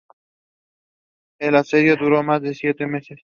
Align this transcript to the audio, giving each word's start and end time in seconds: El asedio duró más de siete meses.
El 1.37 1.53
asedio 1.55 1.95
duró 1.95 2.23
más 2.23 2.41
de 2.41 2.55
siete 2.55 2.87
meses. 2.87 3.19